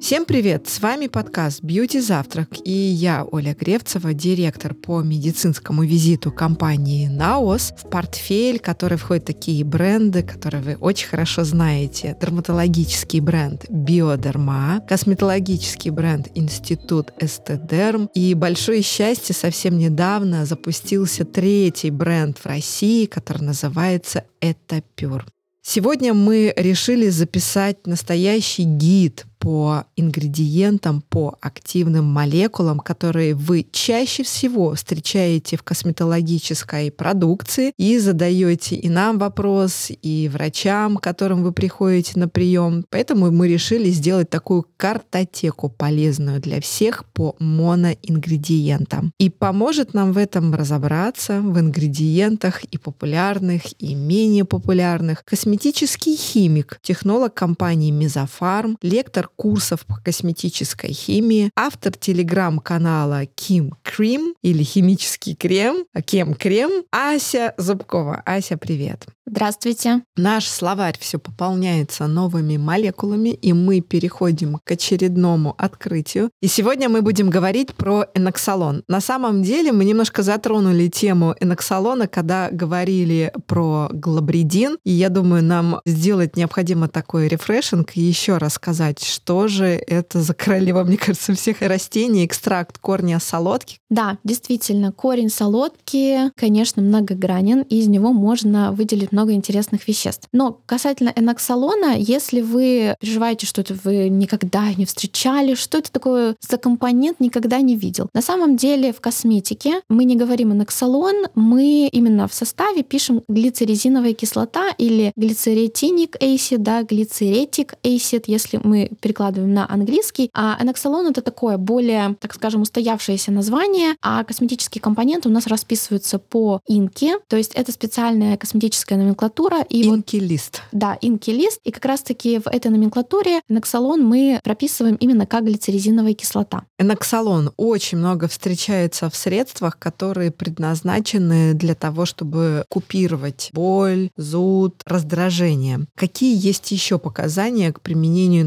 Всем 0.00 0.26
привет! 0.26 0.68
С 0.68 0.80
вами 0.80 1.08
подкаст 1.08 1.60
«Бьюти 1.60 2.00
Завтрак» 2.00 2.50
и 2.64 2.70
я, 2.70 3.24
Оля 3.24 3.52
Гревцева, 3.52 4.14
директор 4.14 4.72
по 4.72 5.02
медицинскому 5.02 5.82
визиту 5.82 6.30
компании 6.30 7.08
«Наос». 7.08 7.74
В 7.76 7.90
портфель, 7.90 8.60
который 8.60 8.96
входят 8.96 9.24
такие 9.24 9.64
бренды, 9.64 10.22
которые 10.22 10.62
вы 10.62 10.74
очень 10.76 11.08
хорошо 11.08 11.42
знаете. 11.42 12.16
Дерматологический 12.20 13.18
бренд 13.18 13.68
«Биодерма», 13.68 14.84
косметологический 14.88 15.90
бренд 15.90 16.28
«Институт 16.36 17.12
Эстедерм» 17.18 18.08
и 18.14 18.34
большое 18.34 18.82
счастье, 18.82 19.34
совсем 19.34 19.78
недавно 19.78 20.46
запустился 20.46 21.24
третий 21.24 21.90
бренд 21.90 22.38
в 22.38 22.46
России, 22.46 23.06
который 23.06 23.42
называется 23.42 24.24
«Этапюр». 24.40 25.26
Сегодня 25.70 26.14
мы 26.14 26.54
решили 26.56 27.10
записать 27.10 27.86
настоящий 27.86 28.62
гид 28.62 29.26
по 29.38 29.84
ингредиентам, 29.96 31.02
по 31.08 31.36
активным 31.40 32.04
молекулам, 32.04 32.80
которые 32.80 33.34
вы 33.34 33.66
чаще 33.70 34.22
всего 34.22 34.74
встречаете 34.74 35.56
в 35.56 35.62
косметологической 35.62 36.90
продукции 36.90 37.72
и 37.76 37.98
задаете 37.98 38.76
и 38.76 38.88
нам 38.88 39.18
вопрос, 39.18 39.90
и 40.02 40.28
врачам, 40.32 40.96
к 40.96 41.02
которым 41.02 41.42
вы 41.42 41.52
приходите 41.52 42.18
на 42.18 42.28
прием. 42.28 42.84
Поэтому 42.90 43.30
мы 43.30 43.48
решили 43.48 43.90
сделать 43.90 44.30
такую 44.30 44.66
картотеку 44.76 45.68
полезную 45.68 46.40
для 46.40 46.60
всех 46.60 47.04
по 47.06 47.36
моноингредиентам. 47.38 49.12
И 49.18 49.30
поможет 49.30 49.94
нам 49.94 50.12
в 50.12 50.18
этом 50.18 50.54
разобраться 50.54 51.40
в 51.40 51.58
ингредиентах 51.58 52.64
и 52.64 52.78
популярных, 52.78 53.62
и 53.78 53.94
менее 53.94 54.44
популярных. 54.44 55.24
Косметический 55.24 56.16
химик, 56.16 56.78
технолог 56.82 57.34
компании 57.34 57.90
Мезофарм, 57.90 58.76
лектор 58.82 59.27
курсов 59.36 59.86
по 59.86 59.96
косметической 59.96 60.92
химии, 60.92 61.50
автор 61.56 61.92
телеграм-канала 61.92 63.26
Ким 63.26 63.74
Крим 63.82 64.34
или 64.42 64.62
химический 64.62 65.34
крем, 65.34 65.84
Кем 66.04 66.34
Крем, 66.34 66.84
Ася 66.90 67.54
Зубкова. 67.56 68.22
Ася, 68.24 68.56
привет. 68.56 69.06
Здравствуйте. 69.30 70.02
Наш 70.16 70.46
словарь 70.46 70.96
все 70.98 71.18
пополняется 71.18 72.06
новыми 72.06 72.56
молекулами, 72.56 73.28
и 73.28 73.52
мы 73.52 73.80
переходим 73.80 74.58
к 74.64 74.70
очередному 74.70 75.54
открытию. 75.58 76.30
И 76.40 76.46
сегодня 76.46 76.88
мы 76.88 77.02
будем 77.02 77.28
говорить 77.28 77.74
про 77.74 78.06
эноксалон. 78.14 78.84
На 78.88 79.02
самом 79.02 79.42
деле 79.42 79.72
мы 79.72 79.84
немножко 79.84 80.22
затронули 80.22 80.88
тему 80.88 81.34
эноксалона, 81.40 82.08
когда 82.08 82.48
говорили 82.50 83.30
про 83.46 83.90
глабридин, 83.92 84.78
и 84.84 84.92
я 84.92 85.10
думаю, 85.10 85.44
нам 85.44 85.82
сделать 85.84 86.36
необходимо 86.36 86.88
такой 86.88 87.28
рефрешинг 87.28 87.98
и 87.98 88.00
еще 88.00 88.38
рассказать, 88.38 89.02
что 89.18 89.48
же 89.48 89.66
это 89.66 90.20
за 90.20 90.32
королева, 90.32 90.84
мне 90.84 90.96
кажется, 90.96 91.34
всех 91.34 91.60
растений, 91.62 92.24
экстракт 92.24 92.78
корня 92.78 93.18
солодки. 93.18 93.78
Да, 93.90 94.18
действительно, 94.22 94.92
корень 94.92 95.28
солодки, 95.28 96.30
конечно, 96.36 96.82
многогранен, 96.82 97.62
и 97.62 97.78
из 97.78 97.88
него 97.88 98.12
можно 98.12 98.70
выделить 98.72 99.10
много 99.10 99.32
интересных 99.32 99.88
веществ. 99.88 100.28
Но 100.32 100.60
касательно 100.66 101.12
эноксалона, 101.16 101.96
если 101.98 102.40
вы 102.40 102.94
переживаете, 103.00 103.46
что 103.46 103.60
это 103.62 103.76
вы 103.82 104.08
никогда 104.08 104.72
не 104.74 104.86
встречали, 104.86 105.54
что 105.54 105.78
это 105.78 105.90
такое 105.90 106.36
за 106.48 106.56
компонент, 106.58 107.18
никогда 107.18 107.60
не 107.60 107.76
видел. 107.76 108.08
На 108.14 108.22
самом 108.22 108.56
деле 108.56 108.92
в 108.92 109.00
косметике 109.00 109.80
мы 109.88 110.04
не 110.04 110.14
говорим 110.14 110.52
эноксалон, 110.52 111.26
мы 111.34 111.88
именно 111.90 112.28
в 112.28 112.34
составе 112.34 112.84
пишем 112.84 113.22
глицерезиновая 113.28 114.12
кислота 114.12 114.70
или 114.78 115.12
глицеретиник 115.16 116.16
acid, 116.22 116.58
да, 116.58 116.82
глицеретик 116.82 117.74
acid, 117.82 118.24
если 118.26 118.60
мы 118.62 118.90
перекладываем 119.08 119.54
на 119.54 119.70
английский. 119.70 120.30
А 120.34 120.58
эноксалон 120.60 121.06
это 121.06 121.22
такое 121.22 121.56
более, 121.56 122.14
так 122.20 122.34
скажем, 122.34 122.60
устоявшееся 122.60 123.32
название, 123.32 123.96
а 124.02 124.22
косметические 124.22 124.82
компоненты 124.82 125.30
у 125.30 125.32
нас 125.32 125.46
расписываются 125.46 126.18
по 126.18 126.60
инке, 126.66 127.18
то 127.26 127.36
есть 127.36 127.52
это 127.54 127.72
специальная 127.72 128.36
косметическая 128.36 128.98
номенклатура. 128.98 129.62
И 129.70 129.84
инки-лист. 129.84 130.62
Вот, 130.70 130.78
да, 130.80 130.98
инки-лист. 131.00 131.60
И 131.64 131.70
как 131.70 131.86
раз-таки 131.86 132.38
в 132.38 132.48
этой 132.48 132.70
номенклатуре 132.70 133.40
эноксалон 133.48 134.04
мы 134.04 134.40
прописываем 134.44 134.96
именно 134.96 135.24
как 135.24 135.44
глицерезиновая 135.44 136.12
кислота. 136.12 136.64
Эноксалон 136.78 137.52
очень 137.56 137.96
много 137.96 138.28
встречается 138.28 139.08
в 139.08 139.16
средствах, 139.16 139.78
которые 139.78 140.30
предназначены 140.30 141.54
для 141.54 141.74
того, 141.74 142.04
чтобы 142.04 142.66
купировать 142.68 143.48
боль, 143.54 144.10
зуд, 144.16 144.82
раздражение. 144.84 145.86
Какие 145.94 146.36
есть 146.38 146.70
еще 146.72 146.98
показания 146.98 147.72
к 147.72 147.80
применению 147.80 148.44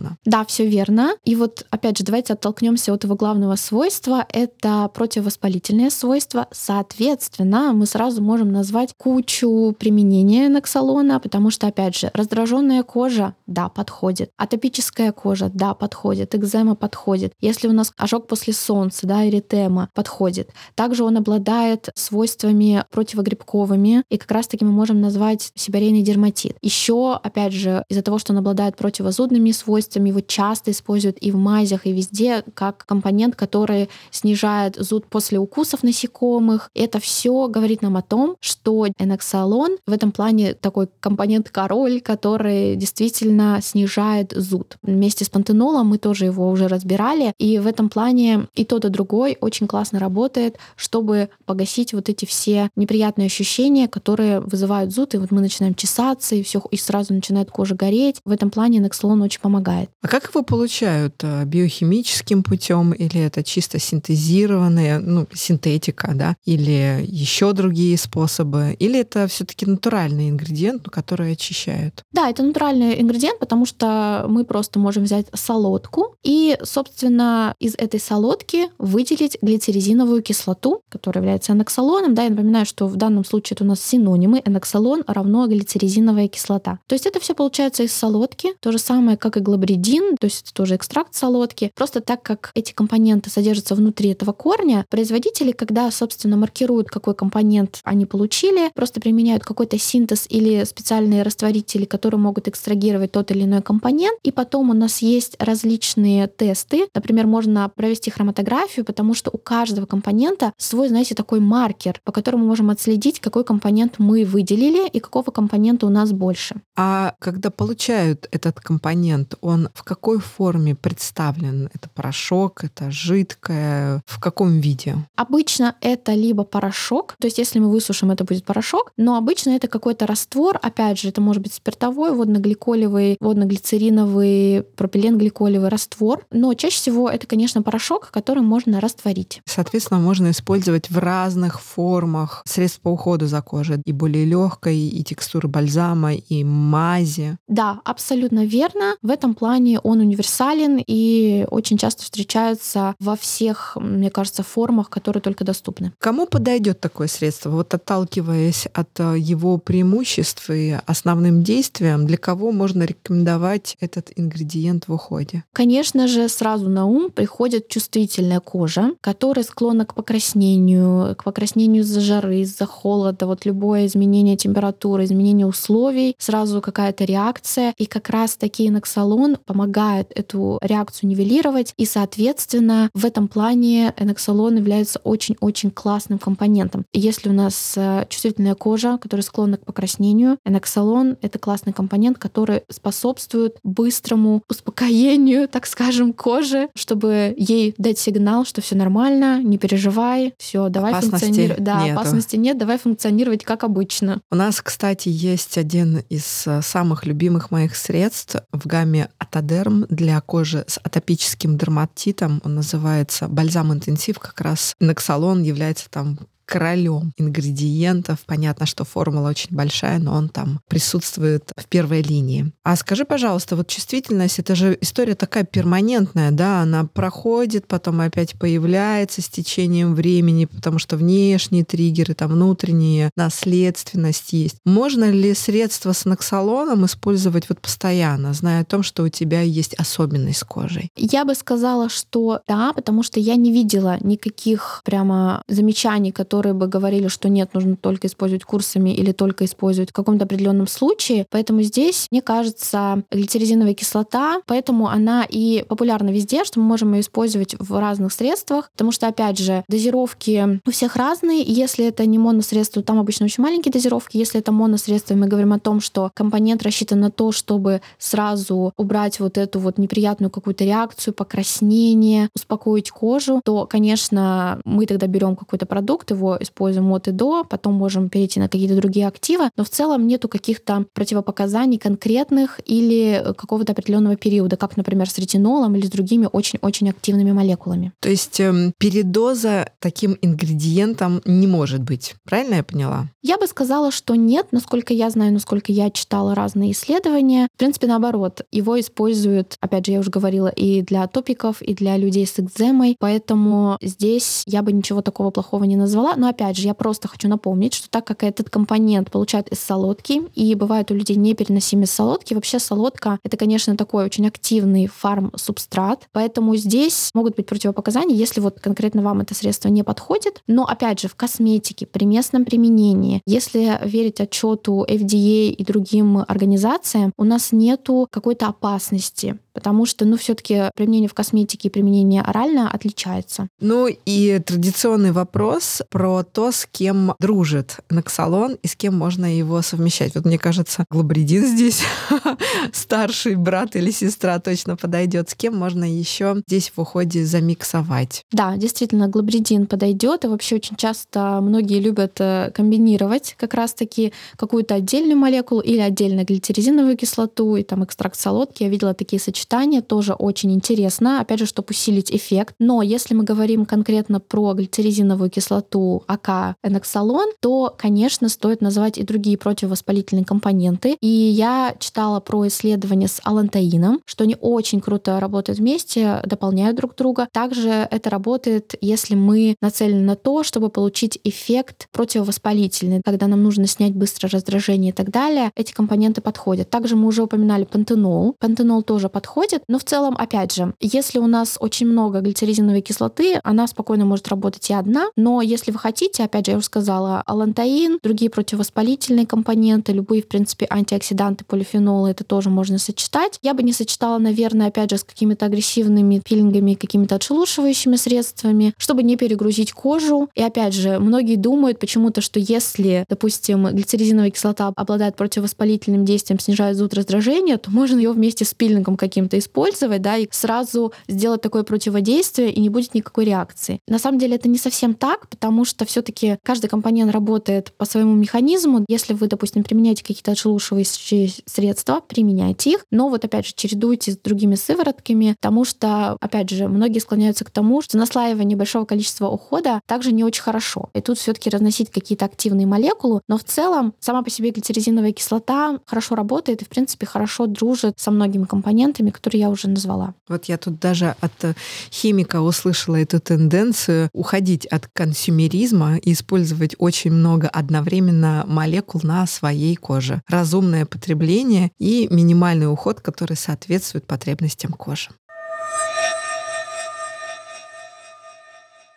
эноксалона? 0.00 0.16
Да, 0.24 0.44
все 0.44 0.66
верно. 0.66 1.14
И 1.24 1.36
вот, 1.36 1.66
опять 1.70 1.98
же, 1.98 2.04
давайте 2.04 2.32
оттолкнемся 2.32 2.92
от 2.92 3.04
его 3.04 3.14
главного 3.14 3.56
свойства. 3.56 4.26
Это 4.28 4.90
противовоспалительное 4.92 5.90
свойство. 5.90 6.46
Соответственно, 6.50 7.72
мы 7.72 7.86
сразу 7.86 8.22
можем 8.22 8.52
назвать 8.52 8.94
кучу 8.96 9.74
применений 9.78 10.00
применение 10.00 10.48
ноксалона, 10.48 11.20
потому 11.20 11.50
что, 11.50 11.66
опять 11.66 11.96
же, 11.96 12.10
раздраженная 12.14 12.82
кожа, 12.82 13.34
да, 13.46 13.68
подходит. 13.68 14.30
Атопическая 14.36 15.12
кожа, 15.12 15.50
да, 15.52 15.74
подходит. 15.74 16.34
Экзема 16.34 16.74
подходит. 16.74 17.32
Если 17.40 17.68
у 17.68 17.72
нас 17.72 17.92
ожог 17.96 18.26
после 18.26 18.52
солнца, 18.52 19.06
да, 19.06 19.28
эритема, 19.28 19.88
подходит. 19.94 20.50
Также 20.74 21.04
он 21.04 21.16
обладает 21.16 21.90
свойствами 21.94 22.84
противогрибковыми, 22.90 24.04
и 24.08 24.16
как 24.16 24.30
раз-таки 24.30 24.64
мы 24.64 24.72
можем 24.72 25.00
назвать 25.00 25.50
сибирейный 25.54 26.02
дерматит. 26.02 26.56
Еще, 26.62 27.18
опять 27.22 27.52
же, 27.52 27.84
из-за 27.88 28.02
того, 28.02 28.18
что 28.18 28.32
он 28.32 28.38
обладает 28.38 28.76
противозудными 28.76 29.50
свойствами, 29.50 29.89
его 29.98 30.20
часто 30.20 30.70
используют 30.70 31.18
и 31.20 31.30
в 31.30 31.36
мазях, 31.36 31.86
и 31.86 31.92
везде, 31.92 32.44
как 32.54 32.84
компонент, 32.86 33.36
который 33.36 33.88
снижает 34.10 34.76
зуд 34.76 35.06
после 35.06 35.38
укусов 35.38 35.82
насекомых. 35.82 36.70
Это 36.74 37.00
все 37.00 37.48
говорит 37.48 37.82
нам 37.82 37.96
о 37.96 38.02
том, 38.02 38.36
что 38.40 38.86
эноксалон 38.98 39.76
в 39.86 39.92
этом 39.92 40.12
плане 40.12 40.54
такой 40.54 40.88
компонент 41.00 41.50
король, 41.50 42.00
который 42.00 42.76
действительно 42.76 43.60
снижает 43.62 44.32
зуд. 44.34 44.76
Вместе 44.82 45.24
с 45.24 45.28
пантенолом 45.28 45.88
мы 45.88 45.98
тоже 45.98 46.26
его 46.26 46.48
уже 46.50 46.68
разбирали, 46.68 47.32
и 47.38 47.58
в 47.58 47.66
этом 47.66 47.88
плане 47.88 48.48
и 48.54 48.64
тот, 48.64 48.84
и 48.84 48.88
другой 48.88 49.36
очень 49.40 49.66
классно 49.66 49.98
работает, 49.98 50.58
чтобы 50.76 51.30
погасить 51.44 51.92
вот 51.92 52.08
эти 52.08 52.24
все 52.24 52.68
неприятные 52.76 53.26
ощущения, 53.26 53.88
которые 53.88 54.40
вызывают 54.40 54.92
зуд, 54.92 55.14
и 55.14 55.18
вот 55.18 55.30
мы 55.30 55.40
начинаем 55.40 55.74
чесаться, 55.74 56.34
и 56.34 56.42
все, 56.42 56.62
и 56.70 56.76
сразу 56.76 57.14
начинает 57.14 57.50
кожа 57.50 57.74
гореть. 57.74 58.20
В 58.24 58.30
этом 58.30 58.50
плане 58.50 58.78
Нексалон 58.78 59.22
очень 59.22 59.40
помогает. 59.40 59.79
А 60.02 60.08
как 60.08 60.28
его 60.30 60.42
получают? 60.42 61.14
Э, 61.22 61.44
биохимическим 61.44 62.42
путем 62.42 62.92
или 62.92 63.20
это 63.20 63.42
чисто 63.42 63.78
синтезированная, 63.78 64.98
ну, 64.98 65.26
синтетика, 65.32 66.12
да, 66.14 66.36
или 66.44 67.04
еще 67.06 67.52
другие 67.52 67.96
способы, 67.98 68.76
или 68.78 69.00
это 69.00 69.26
все-таки 69.26 69.66
натуральный 69.66 70.30
ингредиент, 70.30 70.88
который 70.88 71.32
очищают. 71.32 72.02
Да, 72.12 72.28
это 72.28 72.42
натуральный 72.42 73.00
ингредиент, 73.00 73.38
потому 73.38 73.66
что 73.66 74.26
мы 74.28 74.44
просто 74.44 74.78
можем 74.78 75.04
взять 75.04 75.26
солодку 75.34 76.09
и, 76.22 76.58
собственно, 76.62 77.54
из 77.58 77.74
этой 77.76 78.00
солодки 78.00 78.70
выделить 78.78 79.38
глицерезиновую 79.40 80.22
кислоту, 80.22 80.82
которая 80.88 81.22
является 81.22 81.52
эноксалоном. 81.52 82.14
Да, 82.14 82.24
я 82.24 82.30
напоминаю, 82.30 82.66
что 82.66 82.86
в 82.86 82.96
данном 82.96 83.24
случае 83.24 83.54
это 83.54 83.64
у 83.64 83.66
нас 83.66 83.80
синонимы. 83.80 84.42
Эноксалон 84.44 85.04
равно 85.06 85.46
глицерезиновая 85.46 86.28
кислота. 86.28 86.78
То 86.86 86.94
есть 86.94 87.06
это 87.06 87.20
все 87.20 87.34
получается 87.34 87.82
из 87.82 87.92
солодки, 87.92 88.54
то 88.60 88.72
же 88.72 88.78
самое, 88.78 89.16
как 89.16 89.36
и 89.36 89.40
глабридин, 89.40 90.16
то 90.18 90.26
есть 90.26 90.42
это 90.42 90.54
тоже 90.54 90.76
экстракт 90.76 91.14
солодки. 91.14 91.70
Просто 91.74 92.00
так 92.00 92.22
как 92.22 92.50
эти 92.54 92.72
компоненты 92.72 93.30
содержатся 93.30 93.74
внутри 93.74 94.10
этого 94.10 94.32
корня, 94.32 94.84
производители, 94.90 95.52
когда, 95.52 95.90
собственно, 95.90 96.36
маркируют, 96.36 96.88
какой 96.88 97.14
компонент 97.14 97.80
они 97.84 98.06
получили, 98.06 98.70
просто 98.74 99.00
применяют 99.00 99.44
какой-то 99.44 99.78
синтез 99.78 100.26
или 100.28 100.64
специальные 100.64 101.22
растворители, 101.22 101.84
которые 101.84 102.20
могут 102.20 102.48
экстрагировать 102.48 103.12
тот 103.12 103.30
или 103.30 103.44
иной 103.44 103.62
компонент. 103.62 104.18
И 104.22 104.32
потом 104.32 104.70
у 104.70 104.74
нас 104.74 104.98
есть 104.98 105.36
различные 105.38 106.09
тесты. 106.36 106.88
Например, 106.94 107.26
можно 107.26 107.68
провести 107.68 108.10
хроматографию, 108.10 108.84
потому 108.84 109.14
что 109.14 109.30
у 109.32 109.38
каждого 109.38 109.86
компонента 109.86 110.52
свой, 110.56 110.88
знаете, 110.88 111.14
такой 111.14 111.40
маркер, 111.40 112.00
по 112.04 112.12
которому 112.12 112.44
мы 112.44 112.48
можем 112.48 112.70
отследить, 112.70 113.20
какой 113.20 113.44
компонент 113.44 113.94
мы 113.98 114.24
выделили 114.24 114.88
и 114.88 115.00
какого 115.00 115.30
компонента 115.30 115.86
у 115.86 115.90
нас 115.90 116.12
больше. 116.12 116.56
А 116.76 117.14
когда 117.18 117.50
получают 117.50 118.28
этот 118.30 118.60
компонент, 118.60 119.34
он 119.40 119.68
в 119.74 119.82
какой 119.82 120.18
форме 120.18 120.74
представлен? 120.74 121.68
Это 121.74 121.88
порошок, 121.88 122.64
это 122.64 122.90
жидкое, 122.90 124.02
в 124.06 124.20
каком 124.20 124.60
виде? 124.60 124.96
Обычно 125.16 125.76
это 125.80 126.14
либо 126.14 126.44
порошок, 126.44 127.16
то 127.20 127.26
есть 127.26 127.38
если 127.38 127.58
мы 127.58 127.70
высушим, 127.70 128.10
это 128.10 128.24
будет 128.24 128.44
порошок, 128.44 128.92
но 128.96 129.16
обычно 129.16 129.50
это 129.50 129.68
какой-то 129.68 130.06
раствор, 130.06 130.58
опять 130.62 130.98
же, 130.98 131.08
это 131.08 131.20
может 131.20 131.42
быть 131.42 131.52
спиртовой, 131.52 132.12
водно-гликолевый, 132.12 133.16
водно-глицериновый, 133.20 134.62
пропиленгликолевый 134.76 135.68
раствор, 135.68 135.90
но 136.30 136.54
чаще 136.54 136.76
всего 136.76 137.08
это, 137.08 137.26
конечно, 137.26 137.62
порошок, 137.62 138.10
который 138.10 138.42
можно 138.42 138.80
растворить. 138.80 139.40
Соответственно, 139.46 140.00
можно 140.00 140.30
использовать 140.30 140.90
в 140.90 140.98
разных 140.98 141.60
формах 141.60 142.42
средств 142.46 142.80
по 142.80 142.88
уходу 142.88 143.26
за 143.26 143.42
кожей, 143.42 143.82
и 143.84 143.92
более 143.92 144.24
легкой, 144.24 144.78
и 144.78 145.04
текстуры 145.04 145.48
бальзама, 145.48 146.14
и 146.14 146.44
мази. 146.44 147.36
Да, 147.48 147.80
абсолютно 147.84 148.44
верно. 148.46 148.96
В 149.02 149.10
этом 149.10 149.34
плане 149.34 149.78
он 149.80 150.00
универсален 150.00 150.82
и 150.86 151.46
очень 151.50 151.76
часто 151.78 152.02
встречается 152.02 152.94
во 152.98 153.16
всех, 153.16 153.76
мне 153.76 154.10
кажется, 154.10 154.42
формах, 154.42 154.90
которые 154.90 155.22
только 155.22 155.44
доступны. 155.44 155.92
Кому 155.98 156.26
подойдет 156.26 156.80
такое 156.80 157.08
средство? 157.08 157.50
Вот 157.50 157.74
отталкиваясь 157.74 158.66
от 158.72 158.88
э, 158.98 159.16
его 159.18 159.58
преимуществ 159.58 160.50
и 160.50 160.78
основным 160.86 161.42
действиям, 161.42 162.06
для 162.06 162.16
кого 162.16 162.52
можно 162.52 162.84
рекомендовать 162.84 163.76
этот 163.80 164.10
ингредиент 164.16 164.88
в 164.88 164.92
уходе? 164.92 165.44
Конечно 165.52 165.89
же, 165.94 166.28
сразу 166.28 166.68
на 166.68 166.86
ум 166.86 167.10
приходит 167.10 167.68
чувствительная 167.68 168.40
кожа, 168.40 168.92
которая 169.00 169.44
склонна 169.44 169.86
к 169.86 169.94
покраснению, 169.94 171.16
к 171.16 171.24
покраснению 171.24 171.82
из-за 171.82 172.00
жары, 172.00 172.40
из-за 172.40 172.66
холода. 172.66 173.26
Вот 173.26 173.44
любое 173.44 173.86
изменение 173.86 174.36
температуры, 174.36 175.04
изменение 175.04 175.46
условий, 175.46 176.14
сразу 176.18 176.60
какая-то 176.60 177.04
реакция. 177.04 177.74
И 177.78 177.86
как 177.86 178.08
раз 178.10 178.36
таки 178.36 178.68
эноксалон 178.68 179.38
помогает 179.44 180.10
эту 180.14 180.58
реакцию 180.62 181.10
нивелировать. 181.10 181.74
И, 181.76 181.86
соответственно, 181.86 182.90
в 182.94 183.04
этом 183.04 183.28
плане 183.28 183.94
эноксалон 183.96 184.56
является 184.56 185.00
очень-очень 185.04 185.70
классным 185.70 186.18
компонентом. 186.18 186.84
Если 186.92 187.28
у 187.28 187.32
нас 187.32 187.74
э, 187.76 188.06
чувствительная 188.08 188.54
кожа, 188.54 188.98
которая 188.98 189.24
склонна 189.24 189.56
к 189.56 189.64
покраснению, 189.64 190.38
эноксалон— 190.44 191.16
это 191.22 191.38
классный 191.38 191.72
компонент, 191.72 192.18
который 192.18 192.62
способствует 192.68 193.56
быстрому 193.62 194.42
успокоению, 194.48 195.48
так 195.48 195.66
скажем, 195.80 196.12
кожи, 196.12 196.68
чтобы 196.74 197.34
ей 197.38 197.74
дать 197.78 197.98
сигнал, 197.98 198.44
что 198.44 198.60
все 198.60 198.74
нормально, 198.74 199.42
не 199.42 199.56
переживай, 199.56 200.34
все, 200.38 200.68
давай 200.68 201.00
функционировать. 201.00 201.62
Да, 201.62 201.82
нету. 201.82 201.98
опасности 201.98 202.36
нет, 202.36 202.58
давай 202.58 202.78
функционировать 202.78 203.44
как 203.44 203.64
обычно. 203.64 204.20
У 204.30 204.34
нас, 204.34 204.60
кстати, 204.60 205.08
есть 205.08 205.56
один 205.56 206.02
из 206.10 206.46
э, 206.46 206.60
самых 206.62 207.06
любимых 207.06 207.50
моих 207.50 207.76
средств 207.76 208.36
в 208.52 208.66
гамме 208.66 209.08
Атодерм 209.18 209.86
для 209.88 210.20
кожи 210.20 210.64
с 210.66 210.78
атопическим 210.82 211.56
дерматитом. 211.56 212.42
Он 212.44 212.56
называется 212.56 213.28
бальзам 213.28 213.72
интенсив. 213.72 214.18
Как 214.18 214.38
раз 214.42 214.74
Нексалон 214.80 215.42
является 215.42 215.88
там 215.88 216.18
королем 216.50 217.12
ингредиентов. 217.16 218.18
Понятно, 218.26 218.66
что 218.66 218.84
формула 218.84 219.28
очень 219.30 219.54
большая, 219.54 220.00
но 220.00 220.14
он 220.14 220.28
там 220.28 220.60
присутствует 220.68 221.52
в 221.56 221.66
первой 221.66 222.02
линии. 222.02 222.52
А 222.64 222.74
скажи, 222.74 223.04
пожалуйста, 223.04 223.54
вот 223.54 223.68
чувствительность, 223.68 224.40
это 224.40 224.56
же 224.56 224.76
история 224.80 225.14
такая 225.14 225.44
перманентная, 225.44 226.32
да, 226.32 226.60
она 226.62 226.84
проходит, 226.84 227.68
потом 227.68 228.00
опять 228.00 228.36
появляется 228.36 229.22
с 229.22 229.28
течением 229.28 229.94
времени, 229.94 230.46
потому 230.46 230.80
что 230.80 230.96
внешние 230.96 231.64
триггеры, 231.64 232.14
там 232.14 232.32
внутренняя 232.32 233.10
наследственность 233.16 234.32
есть. 234.32 234.56
Можно 234.64 235.08
ли 235.08 235.34
средства 235.34 235.92
с 235.92 236.04
наксалоном 236.04 236.84
использовать 236.84 237.48
вот 237.48 237.60
постоянно, 237.60 238.32
зная 238.32 238.62
о 238.62 238.64
том, 238.64 238.82
что 238.82 239.04
у 239.04 239.08
тебя 239.08 239.42
есть 239.42 239.74
особенность 239.74 240.40
с 240.40 240.44
кожей? 240.44 240.88
Я 240.96 241.24
бы 241.24 241.36
сказала, 241.36 241.88
что 241.88 242.40
да, 242.48 242.72
потому 242.72 243.04
что 243.04 243.20
я 243.20 243.36
не 243.36 243.52
видела 243.52 243.98
никаких 244.00 244.80
прямо 244.84 245.42
замечаний, 245.46 246.10
которые 246.10 246.39
которые 246.40 246.54
бы 246.54 246.68
говорили, 246.68 247.08
что 247.08 247.28
нет, 247.28 247.52
нужно 247.52 247.76
только 247.76 248.06
использовать 248.06 248.44
курсами 248.44 248.88
или 248.94 249.12
только 249.12 249.44
использовать 249.44 249.90
в 249.90 249.92
каком-то 249.92 250.24
определенном 250.24 250.68
случае. 250.68 251.26
Поэтому 251.28 251.60
здесь, 251.60 252.06
мне 252.10 252.22
кажется, 252.22 253.02
глицеризиновая 253.10 253.74
кислота, 253.74 254.40
поэтому 254.46 254.88
она 254.88 255.26
и 255.28 255.62
популярна 255.68 256.08
везде, 256.08 256.46
что 256.46 256.58
мы 256.58 256.64
можем 256.64 256.94
ее 256.94 257.02
использовать 257.02 257.56
в 257.58 257.78
разных 257.78 258.14
средствах, 258.14 258.70
потому 258.72 258.90
что, 258.90 259.06
опять 259.06 259.38
же, 259.38 259.64
дозировки 259.68 260.60
у 260.66 260.70
всех 260.70 260.96
разные, 260.96 261.42
если 261.42 261.84
это 261.84 262.06
не 262.06 262.16
моносредство, 262.16 262.82
там 262.82 262.98
обычно 262.98 263.26
очень 263.26 263.44
маленькие 263.44 263.72
дозировки, 263.72 264.16
если 264.16 264.40
это 264.40 264.50
моносредство, 264.50 265.14
мы 265.16 265.26
говорим 265.26 265.52
о 265.52 265.58
том, 265.58 265.82
что 265.82 266.10
компонент 266.14 266.62
рассчитан 266.62 267.00
на 267.00 267.10
то, 267.10 267.32
чтобы 267.32 267.82
сразу 267.98 268.72
убрать 268.78 269.20
вот 269.20 269.36
эту 269.36 269.60
вот 269.60 269.76
неприятную 269.76 270.30
какую-то 270.30 270.64
реакцию, 270.64 271.12
покраснение, 271.12 272.30
успокоить 272.34 272.90
кожу, 272.90 273.42
то, 273.44 273.66
конечно, 273.66 274.58
мы 274.64 274.86
тогда 274.86 275.06
берем 275.06 275.36
какой-то 275.36 275.66
продукт, 275.66 276.10
его 276.10 276.29
используем 276.40 276.90
от 276.92 277.08
и 277.08 277.12
до, 277.12 277.44
потом 277.44 277.74
можем 277.74 278.08
перейти 278.08 278.40
на 278.40 278.48
какие-то 278.48 278.76
другие 278.76 279.06
активы, 279.06 279.50
но 279.56 279.64
в 279.64 279.70
целом 279.70 280.06
нету 280.06 280.28
каких-то 280.28 280.86
противопоказаний 280.92 281.78
конкретных 281.78 282.60
или 282.66 283.22
какого-то 283.36 283.72
определенного 283.72 284.16
периода, 284.16 284.56
как, 284.56 284.76
например, 284.76 285.08
с 285.08 285.18
ретинолом 285.18 285.76
или 285.76 285.86
с 285.86 285.90
другими 285.90 286.28
очень-очень 286.30 286.90
активными 286.90 287.32
молекулами. 287.32 287.92
То 288.00 288.08
есть 288.08 288.40
э, 288.40 288.72
передоза 288.78 289.70
таким 289.78 290.16
ингредиентом 290.22 291.22
не 291.24 291.46
может 291.46 291.82
быть. 291.82 292.14
Правильно 292.24 292.56
я 292.56 292.62
поняла? 292.62 293.08
Я 293.22 293.38
бы 293.38 293.46
сказала, 293.46 293.90
что 293.90 294.14
нет, 294.14 294.46
насколько 294.50 294.94
я 294.94 295.10
знаю, 295.10 295.32
насколько 295.32 295.72
я 295.72 295.90
читала 295.90 296.34
разные 296.34 296.72
исследования. 296.72 297.48
В 297.54 297.58
принципе, 297.58 297.86
наоборот, 297.86 298.42
его 298.50 298.78
используют, 298.80 299.56
опять 299.60 299.86
же, 299.86 299.92
я 299.92 300.00
уже 300.00 300.10
говорила, 300.10 300.48
и 300.48 300.82
для 300.82 301.06
топиков, 301.06 301.62
и 301.62 301.74
для 301.74 301.96
людей 301.96 302.26
с 302.26 302.38
экземой, 302.38 302.96
поэтому 302.98 303.76
здесь 303.82 304.42
я 304.46 304.62
бы 304.62 304.72
ничего 304.72 305.02
такого 305.02 305.30
плохого 305.30 305.64
не 305.64 305.76
назвала. 305.76 306.16
Но 306.20 306.28
опять 306.28 306.58
же, 306.58 306.66
я 306.66 306.74
просто 306.74 307.08
хочу 307.08 307.28
напомнить, 307.28 307.72
что 307.72 307.88
так 307.88 308.04
как 308.06 308.24
этот 308.24 308.50
компонент 308.50 309.10
получают 309.10 309.48
из 309.48 309.58
солодки, 309.58 310.20
и 310.34 310.54
бывает 310.54 310.90
у 310.90 310.94
людей 310.94 311.16
непереносимость 311.16 311.94
солодки, 311.94 312.34
вообще 312.34 312.58
солодка— 312.58 313.18
это, 313.24 313.38
конечно, 313.38 313.74
такой 313.74 314.04
очень 314.04 314.26
активный 314.26 314.86
фарм-субстрат, 314.86 316.08
поэтому 316.12 316.54
здесь 316.56 317.08
могут 317.14 317.36
быть 317.36 317.46
противопоказания, 317.46 318.14
если 318.14 318.42
вот 318.42 318.60
конкретно 318.60 319.00
вам 319.00 319.22
это 319.22 319.34
средство 319.34 319.68
не 319.68 319.82
подходит. 319.82 320.42
Но 320.46 320.66
опять 320.66 321.00
же, 321.00 321.08
в 321.08 321.14
косметике, 321.14 321.86
при 321.86 322.04
местном 322.04 322.44
применении, 322.44 323.22
если 323.24 323.78
верить 323.82 324.20
отчету 324.20 324.84
FDA 324.86 325.48
и 325.48 325.64
другим 325.64 326.18
организациям, 326.18 327.14
у 327.16 327.24
нас 327.24 327.50
нету 327.50 328.06
какой-то 328.10 328.48
опасности 328.48 329.38
потому 329.52 329.86
что, 329.86 330.04
ну, 330.04 330.16
все-таки 330.16 330.70
применение 330.74 331.08
в 331.08 331.14
косметике 331.14 331.68
и 331.68 331.70
применение 331.70 332.22
орально 332.22 332.70
отличается. 332.70 333.48
Ну 333.60 333.88
и 333.88 334.38
традиционный 334.38 335.12
вопрос 335.12 335.82
про 335.90 336.22
то, 336.22 336.52
с 336.52 336.66
кем 336.70 337.14
дружит 337.18 337.78
Наксалон 337.90 338.56
и 338.62 338.66
с 338.66 338.76
кем 338.76 338.96
можно 338.96 339.36
его 339.36 339.62
совмещать. 339.62 340.14
Вот 340.14 340.24
мне 340.24 340.38
кажется, 340.38 340.84
глобридин 340.90 341.46
здесь 341.46 341.82
старший 342.72 343.34
брат 343.34 343.76
или 343.76 343.90
сестра 343.90 344.38
точно 344.38 344.76
подойдет. 344.76 345.30
С 345.30 345.34
кем 345.34 345.56
можно 345.56 345.84
еще 345.84 346.42
здесь 346.46 346.72
в 346.74 346.80
уходе 346.80 347.24
замиксовать? 347.24 348.22
Да, 348.32 348.56
действительно, 348.56 349.08
глобридин 349.08 349.66
подойдет. 349.66 350.24
И 350.24 350.28
вообще 350.28 350.56
очень 350.56 350.76
часто 350.76 351.40
многие 351.40 351.80
любят 351.80 352.20
э, 352.20 352.50
комбинировать 352.54 353.34
как 353.38 353.54
раз-таки 353.54 354.12
какую-то 354.36 354.76
отдельную 354.76 355.16
молекулу 355.18 355.60
или 355.60 355.80
отдельно 355.80 356.24
глицеризиновую 356.24 356.96
кислоту 356.96 357.56
и 357.56 357.62
там 357.62 357.84
экстракт 357.84 358.18
солодки. 358.18 358.62
Я 358.62 358.68
видела 358.68 358.94
такие 358.94 359.20
сочетания 359.20 359.39
сочетание 359.40 359.80
тоже 359.80 360.12
очень 360.12 360.52
интересно, 360.52 361.20
опять 361.20 361.38
же, 361.38 361.46
чтобы 361.46 361.68
усилить 361.70 362.12
эффект. 362.12 362.54
Но 362.58 362.82
если 362.82 363.14
мы 363.14 363.24
говорим 363.24 363.64
конкретно 363.64 364.20
про 364.20 364.52
глицеризиновую 364.52 365.30
кислоту 365.30 366.04
АК 366.06 366.56
эноксалон, 366.62 367.30
то, 367.40 367.74
конечно, 367.76 368.28
стоит 368.28 368.60
назвать 368.60 368.98
и 368.98 369.02
другие 369.02 369.38
противовоспалительные 369.38 370.26
компоненты. 370.26 370.96
И 371.00 371.06
я 371.06 371.74
читала 371.78 372.20
про 372.20 372.48
исследования 372.48 373.08
с 373.08 373.20
алантаином, 373.24 374.00
что 374.04 374.24
они 374.24 374.36
очень 374.40 374.80
круто 374.80 375.18
работают 375.20 375.58
вместе, 375.58 376.20
дополняют 376.26 376.76
друг 376.76 376.94
друга. 376.94 377.26
Также 377.32 377.70
это 377.90 378.10
работает, 378.10 378.74
если 378.82 379.14
мы 379.14 379.54
нацелены 379.62 380.02
на 380.02 380.16
то, 380.16 380.42
чтобы 380.42 380.68
получить 380.68 381.18
эффект 381.24 381.88
противовоспалительный, 381.92 383.00
когда 383.02 383.26
нам 383.26 383.42
нужно 383.42 383.66
снять 383.66 383.94
быстро 383.94 384.28
раздражение 384.28 384.90
и 384.90 384.94
так 384.94 385.10
далее. 385.10 385.50
Эти 385.56 385.72
компоненты 385.72 386.20
подходят. 386.20 386.68
Также 386.68 386.96
мы 386.96 387.06
уже 387.06 387.22
упоминали 387.22 387.64
пантенол. 387.64 388.36
Пантенол 388.38 388.82
тоже 388.82 389.08
подходит 389.08 389.29
подходит. 389.30 389.62
Но 389.68 389.78
в 389.78 389.84
целом, 389.84 390.16
опять 390.18 390.54
же, 390.54 390.74
если 390.80 391.18
у 391.18 391.26
нас 391.26 391.56
очень 391.60 391.86
много 391.86 392.20
глицеризиновой 392.20 392.80
кислоты, 392.80 393.40
она 393.44 393.66
спокойно 393.66 394.04
может 394.04 394.28
работать 394.28 394.68
и 394.70 394.74
одна. 394.74 395.06
Но 395.16 395.40
если 395.40 395.70
вы 395.70 395.78
хотите, 395.78 396.24
опять 396.24 396.46
же, 396.46 396.52
я 396.52 396.58
уже 396.58 396.66
сказала, 396.66 397.22
алантаин, 397.26 398.00
другие 398.02 398.30
противовоспалительные 398.30 399.26
компоненты, 399.26 399.92
любые, 399.92 400.22
в 400.22 400.28
принципе, 400.28 400.66
антиоксиданты, 400.68 401.44
полифенолы, 401.44 402.10
это 402.10 402.24
тоже 402.24 402.50
можно 402.50 402.78
сочетать. 402.78 403.38
Я 403.42 403.54
бы 403.54 403.62
не 403.62 403.72
сочетала, 403.72 404.18
наверное, 404.18 404.68
опять 404.68 404.90
же, 404.90 404.98
с 404.98 405.04
какими-то 405.04 405.46
агрессивными 405.46 406.20
пилингами, 406.24 406.74
какими-то 406.74 407.14
отшелушивающими 407.14 407.96
средствами, 407.96 408.74
чтобы 408.78 409.04
не 409.04 409.16
перегрузить 409.16 409.72
кожу. 409.72 410.28
И 410.34 410.42
опять 410.42 410.74
же, 410.74 410.98
многие 410.98 411.36
думают 411.36 411.78
почему-то, 411.78 412.20
что 412.20 412.40
если, 412.40 413.04
допустим, 413.08 413.66
глицеризиновая 413.68 414.30
кислота 414.30 414.72
обладает 414.74 415.16
противовоспалительным 415.16 416.04
действием, 416.04 416.40
снижает 416.40 416.76
зуд 416.76 416.94
раздражения, 416.94 417.58
то 417.58 417.70
можно 417.70 417.96
ее 417.96 418.10
вместе 418.10 418.44
с 418.44 418.54
пилингом 418.54 418.96
каким 418.96 419.19
каким-то 419.20 419.38
использовать, 419.38 420.02
да, 420.02 420.16
и 420.16 420.26
сразу 420.30 420.92
сделать 421.08 421.42
такое 421.42 421.62
противодействие, 421.62 422.52
и 422.52 422.60
не 422.60 422.68
будет 422.68 422.94
никакой 422.94 423.24
реакции. 423.26 423.80
На 423.86 423.98
самом 423.98 424.18
деле 424.18 424.36
это 424.36 424.48
не 424.48 424.58
совсем 424.58 424.94
так, 424.94 425.28
потому 425.28 425.64
что 425.64 425.84
все 425.84 426.00
таки 426.02 426.38
каждый 426.42 426.68
компонент 426.68 427.12
работает 427.12 427.72
по 427.76 427.84
своему 427.84 428.14
механизму. 428.14 428.84
Если 428.88 429.12
вы, 429.12 429.26
допустим, 429.26 429.62
применяете 429.62 430.02
какие-то 430.02 430.32
отшелушивающие 430.32 431.30
средства, 431.44 432.00
применяйте 432.00 432.72
их, 432.72 432.86
но 432.90 433.08
вот 433.08 433.24
опять 433.24 433.46
же 433.46 433.52
чередуйте 433.54 434.12
с 434.12 434.16
другими 434.16 434.54
сыворотками, 434.54 435.34
потому 435.40 435.64
что, 435.64 436.16
опять 436.20 436.48
же, 436.50 436.68
многие 436.68 437.00
склоняются 437.00 437.44
к 437.44 437.50
тому, 437.50 437.82
что 437.82 437.98
наслаивание 437.98 438.56
большого 438.56 438.84
количества 438.86 439.28
ухода 439.28 439.80
также 439.86 440.12
не 440.12 440.24
очень 440.24 440.42
хорошо. 440.42 440.88
И 440.94 441.00
тут 441.00 441.18
все 441.18 441.32
таки 441.34 441.50
разносить 441.50 441.90
какие-то 441.90 442.24
активные 442.24 442.66
молекулы, 442.66 443.20
но 443.28 443.36
в 443.36 443.44
целом 443.44 443.92
сама 444.00 444.22
по 444.22 444.30
себе 444.30 444.50
глицеризиновая 444.50 445.12
кислота 445.12 445.78
хорошо 445.84 446.14
работает 446.14 446.62
и, 446.62 446.64
в 446.64 446.68
принципе, 446.68 447.06
хорошо 447.06 447.46
дружит 447.46 447.94
со 447.98 448.10
многими 448.10 448.44
компонентами, 448.44 449.09
ингредиентами, 449.10 449.12
которые 449.12 449.40
я 449.40 449.50
уже 449.50 449.68
назвала. 449.68 450.14
Вот 450.28 450.46
я 450.46 450.56
тут 450.56 450.78
даже 450.78 451.14
от 451.20 451.56
химика 451.90 452.40
услышала 452.40 452.96
эту 452.96 453.20
тенденцию 453.20 454.08
уходить 454.12 454.66
от 454.66 454.86
консюмеризма 454.86 455.96
и 455.96 456.12
использовать 456.12 456.74
очень 456.78 457.12
много 457.12 457.48
одновременно 457.48 458.44
молекул 458.46 459.00
на 459.04 459.26
своей 459.26 459.76
коже. 459.76 460.22
Разумное 460.28 460.86
потребление 460.86 461.70
и 461.78 462.08
минимальный 462.10 462.70
уход, 462.70 463.00
который 463.00 463.36
соответствует 463.36 464.06
потребностям 464.06 464.72
кожи. 464.72 465.10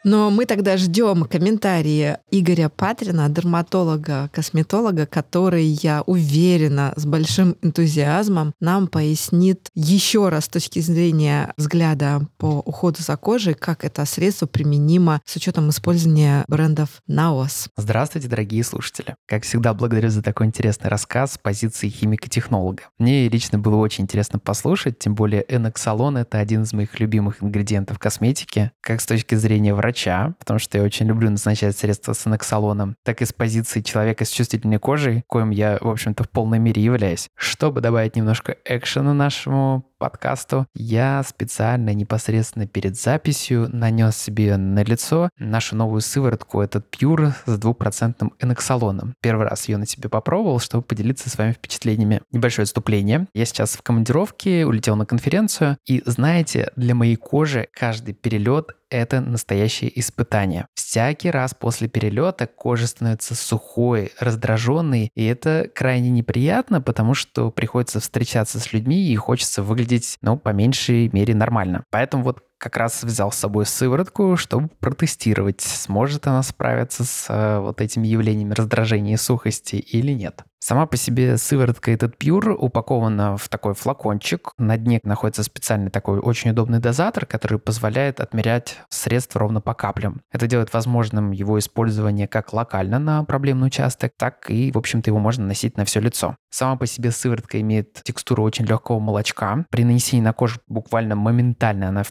Но 0.04 0.30
мы 0.30 0.46
тогда 0.46 0.76
ждем 0.76 1.24
комментарии 1.24 2.18
Игоря 2.30 2.68
Патрина, 2.68 3.30
дерматолога, 3.30 4.30
косметолога, 4.34 5.06
который, 5.06 5.64
я 5.64 6.02
уверена, 6.06 6.94
с 6.98 7.06
большим 7.06 7.56
энтузиазмом 7.62 8.54
нам 8.60 8.88
пояснит 8.88 9.70
еще 9.76 10.28
раз 10.28 10.46
с 10.46 10.50
точки 10.50 10.80
зрения 10.80 11.54
взгляда 11.56 12.28
по 12.38 12.62
уходу 12.66 13.02
за 13.02 13.16
кожей, 13.16 13.54
как 13.54 13.86
это 13.86 14.04
средство 14.04 14.46
применимо 14.46 15.22
с 15.24 15.38
учетом 15.38 15.70
использования 15.70 16.44
брендов 16.50 17.02
Naos. 17.10 17.70
Здравствуйте, 17.78 18.28
дорогие 18.28 18.64
слушатели. 18.66 19.16
Как 19.26 19.44
всегда, 19.44 19.74
благодарю 19.74 20.10
за 20.10 20.22
такой 20.22 20.48
интересный 20.48 20.90
рассказ 20.90 21.34
с 21.34 21.38
позиции 21.38 21.88
химика-технолога. 21.88 22.84
Мне 22.98 23.30
лично 23.30 23.58
было 23.58 23.78
очень 23.78 24.04
интересно 24.04 24.38
послушать, 24.38 25.00
тем 25.00 25.16
более 25.16 25.46
эноксалон— 25.48 26.18
это 26.18 26.40
один 26.40 26.64
из 26.64 26.74
моих 26.74 27.00
любимых 27.00 27.42
ингредиентов 27.42 28.00
косметики, 28.00 28.72
как 28.82 29.00
с 29.00 29.06
точки 29.06 29.36
зрения 29.36 29.74
врача, 29.74 29.93
врача, 29.94 30.34
потому 30.40 30.60
что 30.60 30.78
я 30.78 30.84
очень 30.84 31.06
люблю 31.06 31.30
назначать 31.30 31.78
средства 31.78 32.14
с 32.14 32.26
анаксолоном, 32.26 32.96
так 33.04 33.22
и 33.22 33.26
с 33.26 33.32
позиции 33.34 33.82
человека 33.82 34.26
с 34.26 34.30
чувствительной 34.30 34.80
кожей, 34.80 35.24
коим 35.28 35.52
я, 35.52 35.78
в 35.80 35.90
общем-то, 35.90 36.24
в 36.24 36.30
полной 36.30 36.60
мере 36.60 36.82
являюсь. 36.82 37.30
Чтобы 37.36 37.82
добавить 37.82 38.16
немножко 38.16 38.58
экшена 38.66 39.14
нашему 39.14 39.86
подкасту, 40.04 40.68
я 40.76 41.24
специально 41.24 41.94
непосредственно 41.94 42.68
перед 42.68 43.00
записью 43.00 43.70
нанес 43.72 44.14
себе 44.18 44.58
на 44.58 44.84
лицо 44.84 45.30
нашу 45.40 45.78
новую 45.78 46.02
сыворотку, 46.02 46.60
этот 46.60 46.94
Pure 46.94 47.32
с 47.46 47.58
двухпроцентным 47.58 48.34
эноксалоном. 48.42 49.16
Первый 49.22 49.48
раз 49.48 49.70
ее 49.70 49.78
на 49.78 49.88
себе 49.88 50.10
попробовал, 50.10 50.60
чтобы 50.60 50.84
поделиться 50.84 51.30
с 51.30 51.38
вами 51.38 51.54
впечатлениями. 51.54 52.20
Небольшое 52.34 52.66
отступление. 52.66 53.28
Я 53.34 53.46
сейчас 53.46 53.78
в 53.78 53.82
командировке, 53.82 54.66
улетел 54.66 54.98
на 54.98 55.06
конференцию, 55.06 55.78
и 55.88 56.04
знаете, 56.06 56.74
для 56.76 56.96
моей 56.96 57.16
кожи 57.16 57.70
каждый 57.74 58.14
перелет 58.14 58.76
это 58.94 59.22
настоящее 59.22 60.00
испытание. 60.00 60.68
Всякий 60.76 61.32
раз 61.32 61.56
после 61.56 61.88
перелета 61.88 62.46
кожа 62.46 62.86
становится 62.86 63.34
сухой, 63.34 64.12
раздраженной, 64.20 65.10
и 65.16 65.26
это 65.26 65.68
крайне 65.74 66.12
неприятно, 66.12 66.80
потому 66.80 67.16
что 67.16 67.50
приходится 67.50 68.00
встречаться 68.00 68.60
с 68.60 68.72
людьми 68.72 69.08
и 69.08 69.16
хочется 69.16 69.64
выглядеть, 69.64 69.93
ну, 70.22 70.38
по 70.38 70.50
меньшей 70.50 71.10
мере 71.14 71.36
нормально. 71.36 71.84
Поэтому 71.92 72.24
вот 72.24 72.44
как 72.64 72.78
раз 72.78 73.04
взял 73.04 73.30
с 73.30 73.36
собой 73.36 73.66
сыворотку, 73.66 74.38
чтобы 74.38 74.70
протестировать, 74.80 75.60
сможет 75.60 76.28
она 76.28 76.42
справиться 76.44 77.04
с 77.04 77.26
э, 77.28 77.60
вот 77.60 77.82
этими 77.82 78.08
явлениями 78.08 78.54
раздражения 78.54 79.16
и 79.16 79.18
сухости 79.18 79.76
или 79.76 80.14
нет. 80.14 80.44
Сама 80.66 80.86
по 80.86 80.96
себе 80.96 81.38
сыворотка 81.38 81.92
этот 81.92 82.16
Pure 82.16 82.54
упакована 82.54 83.36
в 83.36 83.50
такой 83.50 83.74
флакончик. 83.74 84.54
На 84.58 84.78
дне 84.78 85.02
находится 85.04 85.44
специальный 85.44 85.92
такой 85.92 86.20
очень 86.20 86.52
удобный 86.52 86.80
дозатор, 86.80 87.26
который 87.26 87.60
позволяет 87.60 88.22
отмерять 88.22 88.78
средства 88.88 89.42
ровно 89.42 89.60
по 89.60 89.74
каплям. 89.74 90.22
Это 90.32 90.48
делает 90.48 90.72
возможным 90.74 91.32
его 91.32 91.60
использование 91.60 92.30
как 92.30 92.54
локально 92.54 92.98
на 93.00 93.26
проблемный 93.26 93.68
участок, 93.68 94.14
так 94.18 94.50
и, 94.50 94.72
в 94.72 94.78
общем-то, 94.78 95.10
его 95.10 95.20
можно 95.20 95.46
носить 95.46 95.76
на 95.76 95.84
все 95.84 96.00
лицо. 96.00 96.38
Сама 96.50 96.78
по 96.78 96.88
себе 96.88 97.12
сыворотка 97.12 97.60
имеет 97.60 98.02
текстуру 98.02 98.42
очень 98.42 98.64
легкого 98.64 99.00
молочка. 99.00 99.66
При 99.70 99.84
нанесении 99.84 100.24
на 100.24 100.32
кожу 100.32 100.62
буквально 100.68 101.18
моментально 101.18 101.90
она 101.90 102.04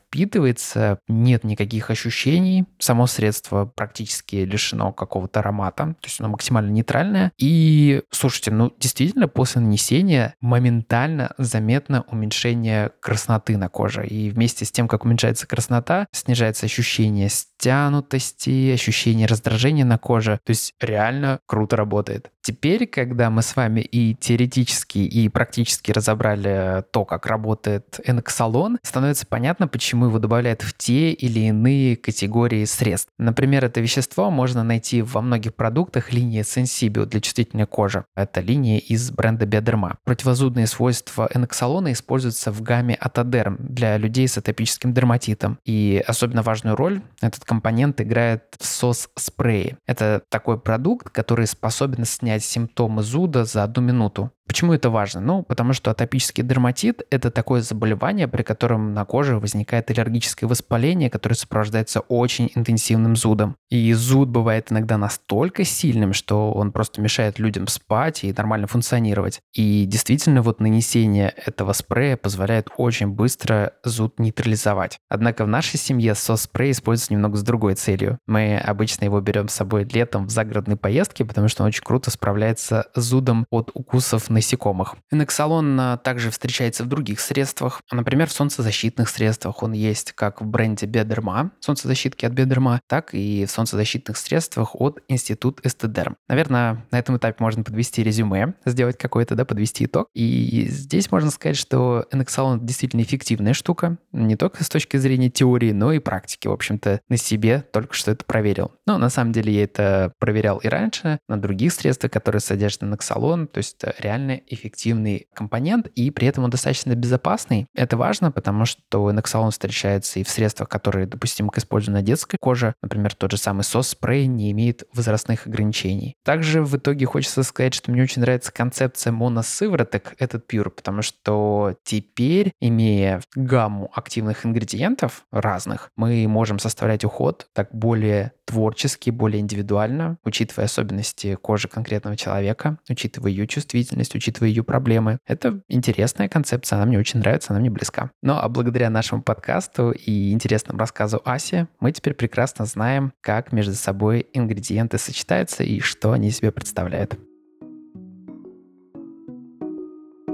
впитывается, 0.42 0.98
нет 1.08 1.44
никаких 1.44 1.90
ощущений. 1.90 2.64
Само 2.78 3.06
средство 3.06 3.64
практически 3.64 4.36
лишено 4.36 4.92
какого-то 4.92 5.40
аромата, 5.40 5.94
то 6.00 6.06
есть 6.06 6.20
оно 6.20 6.30
максимально 6.30 6.70
нейтральное. 6.70 7.32
И, 7.38 8.02
Слушайте, 8.10 8.50
ну 8.50 8.72
действительно 8.78 9.28
после 9.28 9.60
нанесения 9.60 10.34
моментально 10.40 11.34
заметно 11.38 12.04
уменьшение 12.08 12.90
красноты 13.00 13.56
на 13.56 13.68
коже. 13.68 14.06
И 14.06 14.30
вместе 14.30 14.64
с 14.64 14.72
тем, 14.72 14.88
как 14.88 15.04
уменьшается 15.04 15.46
краснота, 15.46 16.06
снижается 16.12 16.66
ощущение 16.66 17.28
стянутости, 17.28 18.72
ощущение 18.72 19.26
раздражения 19.26 19.84
на 19.84 19.98
коже. 19.98 20.40
То 20.44 20.50
есть 20.50 20.72
реально 20.80 21.40
круто 21.46 21.76
работает. 21.76 22.31
Теперь, 22.42 22.88
когда 22.88 23.30
мы 23.30 23.42
с 23.42 23.54
вами 23.54 23.80
и 23.80 24.14
теоретически, 24.14 24.98
и 24.98 25.28
практически 25.28 25.92
разобрали 25.92 26.82
то, 26.90 27.04
как 27.04 27.26
работает 27.26 28.00
эноксалон, 28.04 28.78
становится 28.82 29.26
понятно, 29.26 29.68
почему 29.68 30.06
его 30.06 30.18
добавляют 30.18 30.62
в 30.62 30.76
те 30.76 31.12
или 31.12 31.40
иные 31.40 31.96
категории 31.96 32.64
средств. 32.64 33.08
Например, 33.16 33.64
это 33.64 33.80
вещество 33.80 34.30
можно 34.30 34.64
найти 34.64 35.02
во 35.02 35.22
многих 35.22 35.54
продуктах 35.54 36.12
линии 36.12 36.42
Sensibio 36.42 37.06
для 37.06 37.20
чувствительной 37.20 37.66
кожи. 37.66 38.04
Это 38.16 38.40
линия 38.40 38.78
из 38.78 39.12
бренда 39.12 39.46
Биодерма. 39.46 39.98
Противозудные 40.04 40.66
свойства 40.66 41.30
эноксалона 41.32 41.92
используются 41.92 42.50
в 42.50 42.60
гамме 42.62 42.96
Атодерм 42.96 43.56
для 43.60 43.96
людей 43.98 44.26
с 44.26 44.36
атопическим 44.36 44.92
дерматитом. 44.92 45.58
И 45.64 46.02
особенно 46.04 46.42
важную 46.42 46.74
роль 46.74 47.02
этот 47.20 47.44
компонент 47.44 48.00
играет 48.00 48.42
в 48.58 48.66
сос-спрее. 48.66 49.78
Это 49.86 50.22
такой 50.28 50.58
продукт, 50.58 51.08
который 51.10 51.46
способен 51.46 52.04
снять 52.04 52.31
снять 52.32 52.44
симптомы 52.44 53.02
зуда 53.02 53.44
за 53.44 53.64
одну 53.64 53.82
минуту. 53.82 54.30
Почему 54.46 54.72
это 54.72 54.90
важно? 54.90 55.20
Ну, 55.20 55.42
потому 55.42 55.72
что 55.72 55.90
атопический 55.90 56.42
дерматит– 56.42 57.02
это 57.10 57.30
такое 57.30 57.62
заболевание, 57.62 58.28
при 58.28 58.42
котором 58.42 58.92
на 58.92 59.04
коже 59.04 59.38
возникает 59.38 59.90
аллергическое 59.90 60.48
воспаление, 60.48 61.10
которое 61.10 61.36
сопровождается 61.36 62.00
очень 62.00 62.50
интенсивным 62.54 63.16
зудом. 63.16 63.56
И 63.70 63.92
зуд 63.92 64.28
бывает 64.28 64.70
иногда 64.70 64.98
настолько 64.98 65.64
сильным, 65.64 66.12
что 66.12 66.52
он 66.52 66.72
просто 66.72 67.00
мешает 67.00 67.38
людям 67.38 67.66
спать 67.68 68.24
и 68.24 68.32
нормально 68.32 68.66
функционировать. 68.66 69.40
И 69.54 69.86
действительно, 69.86 70.42
вот 70.42 70.60
нанесение 70.60 71.32
этого 71.46 71.72
спрея 71.72 72.16
позволяет 72.16 72.68
очень 72.76 73.08
быстро 73.08 73.72
зуд 73.84 74.18
нейтрализовать. 74.18 74.98
Однако 75.08 75.44
в 75.44 75.48
нашей 75.48 75.78
семье 75.78 76.14
сос-спрей 76.14 76.72
используется 76.72 77.12
немного 77.12 77.36
с 77.36 77.42
другой 77.42 77.74
целью. 77.74 78.18
Мы 78.26 78.58
обычно 78.58 79.04
его 79.04 79.20
берем 79.20 79.48
с 79.48 79.54
собой 79.54 79.84
летом 79.84 80.26
в 80.26 80.30
загородные 80.30 80.76
поездки, 80.76 81.22
потому 81.22 81.48
что 81.48 81.62
он 81.62 81.68
очень 81.68 81.84
круто 81.84 82.10
справляется 82.10 82.86
с 82.94 83.02
зудом 83.02 83.46
от 83.50 83.70
укусов 83.74 84.30
насекомых. 84.32 84.96
Эноксалон 85.10 85.78
а, 85.80 85.96
также 85.96 86.30
встречается 86.30 86.84
в 86.84 86.86
других 86.86 87.20
средствах, 87.20 87.82
например, 87.90 88.28
в 88.28 88.32
солнцезащитных 88.32 89.08
средствах. 89.08 89.62
Он 89.62 89.72
есть 89.72 90.12
как 90.12 90.40
в 90.40 90.46
бренде 90.46 90.86
Бедерма, 90.86 91.52
солнцезащитки 91.60 92.24
от 92.24 92.32
Бедерма, 92.32 92.80
так 92.88 93.14
и 93.14 93.44
в 93.46 93.50
солнцезащитных 93.50 94.16
средствах 94.16 94.74
от 94.74 95.00
Институт 95.08 95.60
Эстедерм. 95.64 96.16
Наверное, 96.28 96.84
на 96.90 96.98
этом 96.98 97.16
этапе 97.16 97.36
можно 97.40 97.62
подвести 97.62 98.02
резюме, 98.02 98.54
сделать 98.64 98.98
какой-то, 98.98 99.34
да, 99.34 99.44
подвести 99.44 99.84
итог. 99.84 100.08
И 100.14 100.66
здесь 100.68 101.10
можно 101.10 101.30
сказать, 101.30 101.56
что 101.56 102.06
эноксалон 102.10 102.64
действительно 102.64 103.02
эффективная 103.02 103.54
штука, 103.54 103.98
не 104.12 104.36
только 104.36 104.64
с 104.64 104.68
точки 104.68 104.96
зрения 104.96 105.30
теории, 105.30 105.72
но 105.72 105.92
и 105.92 105.98
практики. 105.98 106.48
В 106.48 106.52
общем-то, 106.52 107.00
на 107.08 107.16
себе 107.16 107.64
только 107.72 107.94
что 107.94 108.10
это 108.10 108.24
проверил. 108.24 108.72
Но 108.86 108.98
на 108.98 109.10
самом 109.10 109.32
деле 109.32 109.52
я 109.52 109.64
это 109.64 110.12
проверял 110.18 110.58
и 110.58 110.68
раньше 110.68 111.18
на 111.28 111.40
других 111.40 111.72
средствах, 111.72 112.12
которые 112.12 112.40
содержат 112.40 112.82
эноксалон, 112.82 113.46
то 113.48 113.58
есть 113.58 113.76
это 113.78 113.94
реально 113.98 114.21
реально 114.22 114.40
эффективный 114.46 115.26
компонент, 115.34 115.88
и 115.88 116.10
при 116.10 116.28
этом 116.28 116.44
он 116.44 116.50
достаточно 116.50 116.94
безопасный. 116.94 117.66
Это 117.74 117.96
важно, 117.96 118.30
потому 118.30 118.64
что 118.64 119.10
эноксалон 119.10 119.50
встречается 119.50 120.20
и 120.20 120.24
в 120.24 120.28
средствах, 120.28 120.68
которые 120.68 121.06
допустимы 121.06 121.50
к 121.50 121.58
использованию 121.58 122.02
на 122.02 122.06
детской 122.06 122.36
коже. 122.38 122.74
Например, 122.82 123.14
тот 123.14 123.32
же 123.32 123.36
самый 123.36 123.62
сос-спрей 123.62 124.26
не 124.26 124.50
имеет 124.52 124.84
возрастных 124.94 125.46
ограничений. 125.46 126.16
Также 126.24 126.62
в 126.62 126.76
итоге 126.76 127.06
хочется 127.06 127.42
сказать, 127.42 127.74
что 127.74 127.90
мне 127.90 128.02
очень 128.02 128.22
нравится 128.22 128.52
концепция 128.52 129.12
моносывороток, 129.12 130.14
этот 130.18 130.50
Pure, 130.50 130.70
потому 130.70 131.02
что 131.02 131.76
теперь, 131.84 132.52
имея 132.60 133.22
гамму 133.34 133.90
активных 133.94 134.46
ингредиентов 134.46 135.24
разных, 135.30 135.90
мы 135.96 136.26
можем 136.28 136.58
составлять 136.58 137.04
уход 137.04 137.46
так 137.52 137.68
более 137.72 138.32
творчески, 138.44 139.10
более 139.10 139.40
индивидуально, 139.40 140.18
учитывая 140.24 140.66
особенности 140.66 141.36
кожи 141.36 141.68
конкретного 141.68 142.16
человека, 142.16 142.78
учитывая 142.88 143.30
ее 143.30 143.46
чувствительность, 143.46 144.11
учитывая 144.14 144.48
ее 144.48 144.62
проблемы. 144.62 145.18
Это 145.26 145.60
интересная 145.68 146.28
концепция, 146.28 146.76
она 146.76 146.86
мне 146.86 146.98
очень 146.98 147.20
нравится, 147.20 147.52
она 147.52 147.60
мне 147.60 147.70
близка. 147.70 148.10
Ну 148.22 148.34
а 148.34 148.48
благодаря 148.48 148.90
нашему 148.90 149.22
подкасту 149.22 149.90
и 149.90 150.32
интересному 150.32 150.78
рассказу 150.78 151.20
Аси, 151.24 151.66
мы 151.80 151.92
теперь 151.92 152.14
прекрасно 152.14 152.64
знаем, 152.64 153.12
как 153.20 153.52
между 153.52 153.74
собой 153.74 154.26
ингредиенты 154.32 154.98
сочетаются 154.98 155.62
и 155.62 155.80
что 155.80 156.12
они 156.12 156.30
себе 156.30 156.52
представляют. 156.52 157.18